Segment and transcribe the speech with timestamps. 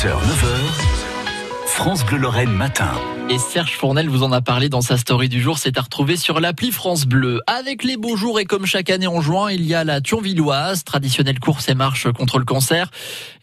[0.00, 1.09] 6h, 9h,
[1.80, 2.92] France Bleu Lorraine matin.
[3.30, 5.56] Et Serge Fournel vous en a parlé dans sa story du jour.
[5.56, 7.40] C'est à retrouver sur l'appli France Bleu.
[7.46, 10.82] Avec les beaux jours et comme chaque année en juin, il y a la Thionvilloise,
[10.82, 12.90] traditionnelle course et marche contre le cancer.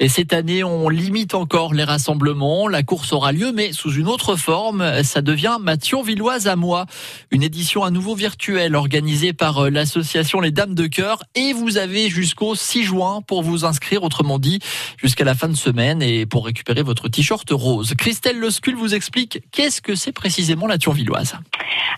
[0.01, 2.67] Et cette année, on limite encore les rassemblements.
[2.67, 5.03] La course aura lieu, mais sous une autre forme.
[5.03, 6.85] Ça devient ma Thionvilloise à moi.
[7.31, 11.23] Une édition à nouveau virtuelle organisée par euh, l'association Les Dames de Cœur.
[11.35, 14.59] Et vous avez jusqu'au 6 juin pour vous inscrire, autrement dit,
[14.97, 17.93] jusqu'à la fin de semaine et pour récupérer votre t-shirt rose.
[17.97, 21.37] Christelle Lescul vous explique qu'est-ce que c'est précisément la Thionvilloise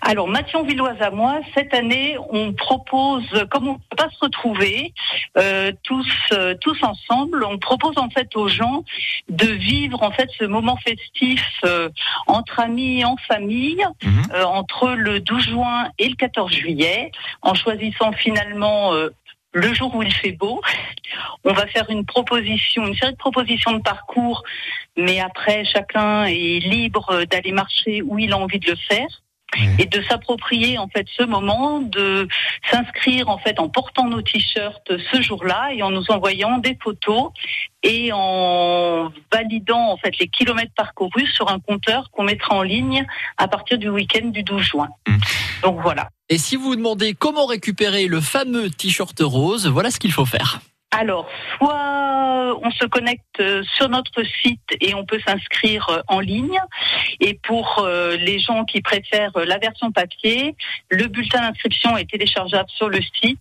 [0.02, 4.18] Alors, Mathieu Villoise à moi, cette année, on propose, comme on ne peut pas se
[4.24, 4.92] retrouver
[5.36, 8.84] euh, tous, euh, tous ensemble, on propose en fait aux gens
[9.28, 11.88] de vivre en fait ce moment festif euh,
[12.26, 14.22] entre amis, en famille, Mhm.
[14.34, 17.10] euh, entre le 12 juin et le 14 juillet,
[17.42, 19.10] en choisissant finalement euh,
[19.52, 20.60] le jour où il fait beau.
[21.44, 24.42] On va faire une proposition, une série de propositions de parcours,
[24.96, 29.22] mais après chacun est libre d'aller marcher où il a envie de le faire
[29.78, 32.28] et de s'approprier en fait ce moment, de
[32.70, 37.32] s'inscrire en fait en portant nos t-shirts ce jour-là et en nous envoyant des photos
[37.82, 43.04] et en validant en fait les kilomètres parcourus sur un compteur qu'on mettra en ligne
[43.38, 44.88] à partir du week-end du 12 juin.
[45.62, 46.08] Donc voilà.
[46.28, 50.24] Et si vous vous demandez comment récupérer le fameux t-shirt rose, voilà ce qu'il faut
[50.24, 50.60] faire.
[50.92, 56.18] Alors, soit on se connecte euh, sur notre site et on peut s'inscrire euh, en
[56.20, 56.58] ligne.
[57.20, 60.56] Et pour euh, les gens qui préfèrent la version papier,
[60.88, 63.38] le bulletin d'inscription est téléchargeable sur le site.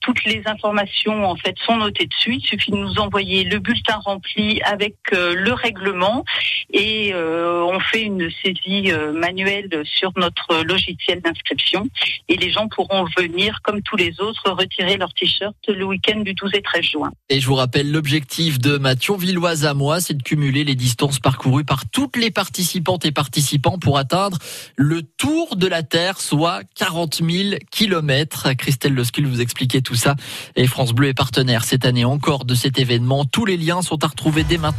[0.00, 2.34] Toutes les informations en fait sont notées dessus.
[2.34, 6.24] Il suffit de nous envoyer le bulletin rempli avec le règlement
[6.72, 11.88] et on fait une saisie manuelle sur notre logiciel d'inscription.
[12.28, 16.34] Et les gens pourront venir, comme tous les autres, retirer leur t-shirt le week-end du
[16.34, 17.10] 12 et 13 juin.
[17.28, 21.18] Et je vous rappelle, l'objectif de ma Thionvilloise à moi, c'est de cumuler les distances
[21.18, 24.38] parcourues par toutes les participantes et participants pour atteindre
[24.76, 28.52] le tour de la Terre, soit 40 000 kilomètres.
[28.54, 30.16] Christelle Lescul vous expliquait tout ça.
[30.56, 33.24] Et France Bleu est partenaire cette année encore de cet événement.
[33.24, 34.74] Tous les liens sont à retrouver dès maintenant.